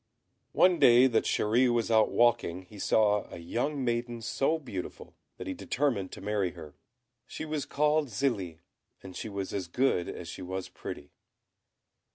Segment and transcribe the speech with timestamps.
[0.53, 5.45] One day that Chéri was out walking he saw a young maiden so beautiful, that
[5.45, 6.73] he determined to marry her.
[7.27, 8.57] She was called Zélie,
[9.03, 11.11] and she was as good as she was pretty.